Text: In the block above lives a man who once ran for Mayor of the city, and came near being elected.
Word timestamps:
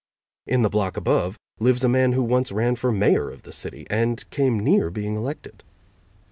In 0.47 0.63
the 0.63 0.69
block 0.71 0.97
above 0.97 1.37
lives 1.59 1.83
a 1.83 1.87
man 1.87 2.13
who 2.13 2.23
once 2.23 2.51
ran 2.51 2.75
for 2.75 2.91
Mayor 2.91 3.29
of 3.29 3.43
the 3.43 3.51
city, 3.51 3.85
and 3.87 4.27
came 4.31 4.59
near 4.59 4.89
being 4.89 5.15
elected. 5.15 5.61